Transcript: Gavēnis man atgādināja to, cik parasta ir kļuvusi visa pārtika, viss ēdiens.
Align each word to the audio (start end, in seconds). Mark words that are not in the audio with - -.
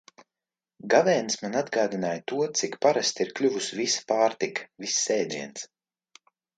Gavēnis 0.93 1.37
man 1.43 1.57
atgādināja 1.61 2.25
to, 2.33 2.41
cik 2.63 2.79
parasta 2.87 3.25
ir 3.29 3.37
kļuvusi 3.43 3.81
visa 3.85 4.05
pārtika, 4.17 4.69
viss 4.85 5.01
ēdiens. 5.23 5.73